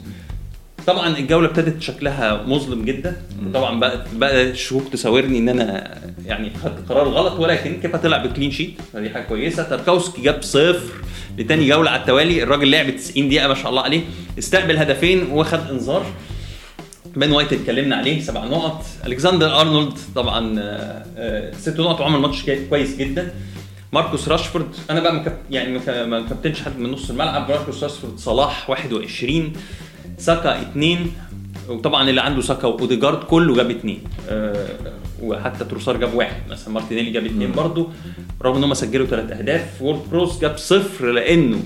طبعا 0.87 1.19
الجولة 1.19 1.49
ابتدت 1.49 1.83
شكلها 1.83 2.43
مظلم 2.47 2.85
جدا. 2.85 3.17
طبعا 3.55 3.81
بقى 3.81 4.07
بقى 4.13 4.43
الشكوك 4.51 4.89
تساورني 4.93 5.39
إن 5.39 5.49
أنا 5.49 5.99
يعني 6.27 6.51
خدت 6.65 6.89
قرار 6.89 7.09
غلط 7.09 7.41
ولكن 7.41 7.81
كيف 7.81 7.97
طلع 7.97 8.17
ب 8.25 8.29
clean 8.29 8.51
sheet 8.51 8.75
فدي 8.93 9.11
حاجة 9.11 9.23
كويسة. 9.23 9.63
تاركوسكي 9.63 10.23
جاب 10.23 10.43
صفر 10.43 10.81
لتاني 11.39 11.69
جولة 11.69 11.91
على 11.91 12.01
التوالي. 12.01 12.43
الراجل 12.43 12.71
لعب 12.71 12.97
90 12.97 13.29
دقيقة 13.29 13.49
ما 13.49 13.55
شاء 13.55 13.71
الله 13.71 13.83
عليه. 13.83 14.01
استقبل 14.39 14.77
هدفين 14.77 15.31
وخد 15.33 15.61
انذار. 15.71 16.07
بن 17.17 17.33
وايت 17.33 17.53
اتكلمنا 17.53 17.97
عليه 17.97 18.21
سبع 18.21 18.45
نقط. 18.45 18.85
ألكسندر 19.07 19.61
أرنولد 19.61 19.99
طبعا 20.15 20.59
آه، 20.61 21.05
آه، 21.17 21.53
ست 21.53 21.81
نقط. 21.81 22.01
وعمل 22.01 22.19
ماتش 22.19 22.43
كويس 22.71 22.97
جدا. 22.97 23.35
ماركوس 23.93 24.29
راشفورد 24.29 24.67
أنا 24.91 25.01
بقى 25.01 25.15
مكب... 25.15 25.33
يعني 25.51 25.79
ما 26.07 26.21
كابتنش 26.29 26.63
حد 26.63 26.79
من 26.79 26.91
نص 26.91 27.11
الملعب. 27.11 27.51
ماركوس 27.51 27.83
راشفورد 27.83 28.19
صلاح 28.19 28.71
21 28.71 29.53
ساكا 30.19 30.63
2 30.63 31.13
وطبعا 31.69 32.11
اللي 32.11 32.21
عنده 32.21 32.43
ساكا 32.43 32.67
وأوديجارد 32.69 33.25
كله 33.25 33.55
جاب 33.55 33.71
اثنين 33.71 34.03
أه 34.29 34.67
وحتى 35.23 35.65
تروسار 35.65 35.97
جاب 35.97 36.15
واحد 36.15 36.43
مثلا 36.51 36.75
مارتينيلي 36.75 37.11
جاب 37.11 37.25
اثنين 37.27 37.53
برضه. 37.53 37.89
رغم 38.43 38.57
إن 38.57 38.65
هم 38.65 38.75
سجلوا 38.75 39.07
ثلاث 39.07 39.33
أهداف 39.33 39.83
ووارد 39.83 40.01
براوس 40.11 40.41
جاب 40.41 40.57
صفر 40.59 41.07
لأنه 41.13 41.59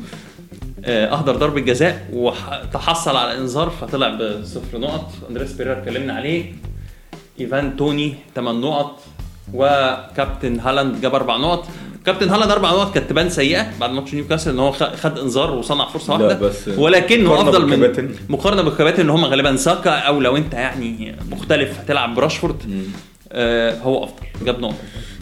آه، 0.85 1.07
أهدر 1.07 1.37
ضربة 1.37 1.61
جزاء 1.61 2.09
وتحصل 2.12 3.16
على 3.16 3.38
إنذار 3.38 3.71
فطلع 3.71 4.09
بصفر 4.09 4.78
نقط. 4.78 5.11
أندرياس 5.30 5.52
بيريرا 5.52 5.78
اتكلمنا 5.78 6.12
عليه. 6.12 6.52
إيفان 7.40 7.76
توني 7.76 8.14
8 8.35 8.61
نقط 8.61 9.00
وكابتن 9.54 10.61
هالاند 10.61 11.00
جاب 11.00 11.14
أربع 11.14 11.37
نقط. 11.37 11.69
كابتن 12.07 12.28
هالاند 12.28 12.50
أربع 12.50 12.71
نقط 12.71 12.95
كانت 12.95 13.11
تبان 13.11 13.30
سيئة 13.30 13.66
بعد 13.80 13.90
ماتش 13.90 14.14
نيوكاسل 14.14 14.50
إن 14.50 14.59
هو 14.59 14.73
خد 14.73 15.19
إنذار 15.19 15.54
وصنع 15.54 15.88
فرصة 15.88 16.12
واحدة. 16.12 16.38
بس 16.38 16.69
ولكنه 16.69 17.40
أفضل 17.40 17.66
من. 17.66 18.14
مقارنة 18.28 18.62
بالكباتن 18.62 19.00
اللي 19.00 19.12
هم 19.12 19.25
غالبا 19.25 19.57
ساكا 19.57 19.90
أو 19.90 20.21
لو 20.21 20.37
أنت 20.37 20.54
يعني 20.54 21.16
مختلف 21.30 21.78
هتلعب 21.80 22.14
براشفورد 22.14 22.57
آه 23.33 23.78
هو 23.78 24.04
أفضل. 24.04 24.47
جاب 24.47 24.61
نقطه 24.61 24.75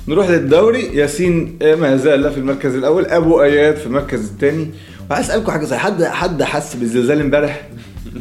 نروح 0.09 0.29
للدوري. 0.31 0.83
ياسين 0.97 1.59
ما 1.63 1.97
زال 1.97 2.31
في 2.33 2.39
المركز 2.39 2.75
الأول. 2.75 3.07
أبو 3.07 3.43
أياد 3.43 3.77
في 3.77 3.87
المركز 3.87 4.31
الثاني. 4.31 4.71
وعايز 5.11 5.31
أسألكم 5.31 5.53
حاجة 5.53 5.65
زي 5.65 5.77
حد 5.77 6.05
حد 6.05 6.43
حس 6.43 6.75
بالزلزال 6.77 7.21
امبارح؟ 7.21 7.69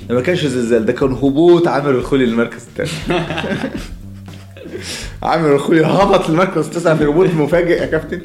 ده 0.10 0.16
ما 0.16 0.22
كانش 0.22 0.46
زلزال 0.46 0.86
ده 0.86 0.94
كان 0.94 1.12
هبوط 1.12 1.68
عامر 1.68 1.90
الخولي 1.90 2.26
للمركز 2.26 2.62
الثاني. 2.78 2.90
عامر 5.24 5.56
الخولي 5.56 5.86
هبط 5.86 6.30
للمركز 6.30 6.66
التاسع 6.66 6.96
في 6.96 7.06
هبوط 7.06 7.28
مفاجئ 7.34 7.82
يا 7.82 7.86
كابتن. 7.86 8.22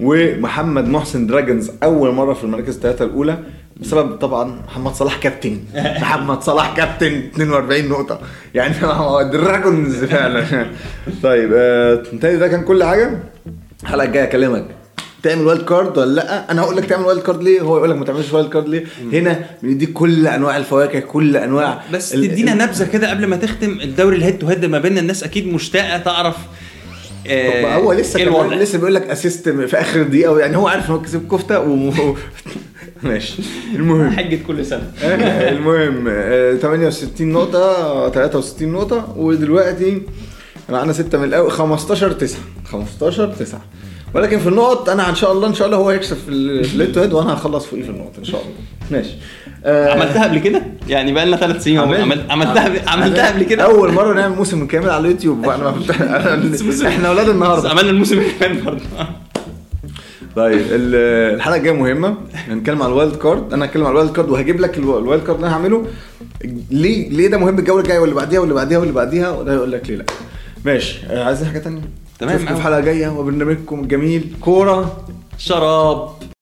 ومحمد 0.00 0.88
محسن 0.88 1.26
دراجونز 1.26 1.70
أول 1.82 2.14
مرة 2.14 2.32
في 2.34 2.44
المراكز 2.44 2.74
الثلاثه 2.76 3.04
الأولى 3.04 3.38
بسبب 3.80 4.16
طبعا 4.16 4.60
محمد 4.66 4.94
صلاح 4.94 5.16
كابتن. 5.16 5.58
محمد 5.74 6.42
صلاح 6.42 6.76
كابتن. 6.76 7.22
42 7.34 7.88
نقطة. 7.88 8.20
يعني 8.54 8.74
دراجونز 9.32 10.04
فعلا. 10.04 10.66
طيب 11.22 11.50
آه، 11.54 12.02
ده 12.22 12.48
كان 12.48 12.62
كل 12.64 12.84
حاجة؟ 12.84 13.10
الحلقة 13.82 14.04
الجاية 14.06 14.24
أكلمك. 14.24 14.64
تعمل 15.22 15.46
wild 15.46 15.64
card 15.64 15.98
ولا 15.98 16.14
لأ؟ 16.14 16.50
أنا 16.52 16.62
هقول 16.62 16.76
لك 16.76 16.84
تعمل 16.84 17.04
wild 17.04 17.22
card 17.22 17.42
ليه؟ 17.42 17.60
هو 17.60 17.76
يقول 17.76 17.90
لك 17.90 17.96
ما 17.96 18.04
تعملش 18.04 18.32
wild 18.32 18.48
card 18.48 18.68
ليه؟ 18.68 18.84
هنا 19.12 19.46
بنديك 19.62 19.92
كل 19.92 20.26
أنواع 20.26 20.56
الفواكه 20.56 21.00
كل 21.00 21.36
أنواع 21.36 21.82
بس 21.92 22.10
تدينا 22.10 22.54
نبذة 22.54 22.84
كده 22.84 23.10
قبل 23.10 23.26
ما 23.26 23.36
تختم 23.36 23.80
الدوري 23.80 24.16
ال 24.16 24.20
head 24.20 24.38
to 24.38 24.46
head 24.46 24.64
ما 24.64 24.78
بيننا 24.78 25.00
الناس 25.00 25.24
أكيد 25.24 25.46
مشتاقة 25.46 25.98
تعرف 25.98 26.36
طب 27.26 27.64
هو 27.64 27.92
لسه 27.92 28.20
إيه 28.20 28.24
كمان؟ 28.28 28.58
لسه 28.58 28.78
بيقول 28.78 28.94
لك 28.94 29.10
assist 29.10 29.48
في 29.48 29.80
آخر 29.80 30.00
الدقيقه 30.00 30.38
يعني 30.38 30.56
هو 30.56 30.68
عارف 30.68 30.86
إن 30.86 30.94
هو 30.94 31.02
كسب 31.02 31.28
كفتة 31.28 31.60
و... 31.60 31.92
ماشي. 33.02 33.42
المهم. 33.74 34.10
حجه 34.10 34.38
كل 34.46 34.66
سنة. 34.66 34.92
آه، 35.02 35.48
المهم 35.56 36.04
آه، 36.08 36.54
68 36.54 37.28
نقطة 37.32 38.10
63 38.10 38.68
نقطة 38.72 39.14
ودلوقتي 39.16 40.02
معانا 40.68 40.92
6 40.92 41.18
من 41.18 41.24
الأول 41.24 41.50
15 41.50 42.12
9 42.12 42.40
15 42.64 43.26
9 43.26 43.60
ولكن 44.14 44.38
في 44.38 44.48
النقط 44.48 44.88
أنا 44.88 45.08
إن 45.10 45.14
شاء 45.14 45.32
الله 45.32 45.48
إن 45.48 45.54
شاء 45.54 45.66
الله 45.66 45.78
هو 45.78 45.88
هيكسب 45.90 46.16
في 46.16 46.28
ال- 46.28 46.64
في 46.64 46.74
ال 46.74 46.78
head 46.78 46.92
to 46.92 47.00
head 47.00 47.12
وأنا 47.12 47.34
هخلص 47.34 47.66
فوقيه 47.66 47.82
في 47.82 47.90
النقط 47.90 48.18
إن 48.18 48.24
شاء 48.24 48.40
الله. 48.40 48.52
ماشي. 48.90 49.14
آه، 49.64 49.90
عملتها 49.92 50.24
قبل 50.24 50.38
كده؟ 50.38 50.62
يعني 50.88 51.12
بقى 51.12 51.26
لنا 51.26 51.36
ثلاث 51.36 51.64
سنين 51.64 51.78
عملت- 51.78 52.00
عمل- 52.00 52.24
عملتها 52.30 52.90
عملتها 52.90 53.30
قبل 53.32 53.42
كده؟ 53.42 53.64
أول 53.64 53.92
مرة 53.92 54.14
نعمل 54.14 54.36
موسم 54.36 54.66
كامل 54.66 54.90
على 54.90 55.00
اليوتيوب. 55.06 55.44
أنا- 55.46 56.86
إحنا 56.86 57.08
أولاد 57.08 57.28
النهارده. 57.28 57.70
عملنا 57.70 57.90
الموسم 57.90 58.20
فات 58.40 58.62
برضه. 58.62 58.80
طيب 60.36 60.58
ال- 60.70 61.34
الحلقة 61.34 61.56
الجاية 61.56 61.74
مهمة. 61.74 62.14
هنتكلم 62.34 62.82
على 62.82 62.92
ال 62.92 62.97
wild 62.97 63.16
card. 63.16 63.52
أنا 63.52 63.64
هتكلم 63.64 63.84
على 63.84 63.92
ال 63.92 63.96
wild 63.96 64.12
card 64.12 64.30
وهجيب 64.30 64.60
لك 64.60 64.78
الو- 64.78 64.98
ال 64.98 65.03
wild 65.03 65.22
card 65.24 65.36
اللي 65.36 65.46
أنا 65.48 65.56
هعمله. 65.56 65.86
ليه 66.70 67.08
ليه 67.10 67.28
ده 67.28 67.38
مهم؟ 67.38 67.58
الجولة 67.58 67.82
الجاية 67.82 67.98
واللي 67.98 68.14
بعديها 68.14 68.40
واللي 68.40 68.54
بعديها 68.54 68.78
واللي 68.78 68.92
بعديها. 68.92 69.30
وده 69.30 69.54
يقول 69.54 69.72
لك 69.72 69.90
ليه 69.90 69.96
لأ. 69.96 70.04
ماشي. 70.64 70.98
آه، 71.10 71.24
عايزين 71.24 71.48
حاجة 71.48 71.58
تانية؟ 71.58 71.80
تمام، 72.22 72.34
نشوفكم 72.36 72.54
في. 72.54 72.60
الحلقة 72.60 72.78
الجاية 72.78 73.08
وبرنامجكم 73.08 73.80
الجميل 73.80 74.34
كورة 74.40 75.04
شراب 75.38 76.08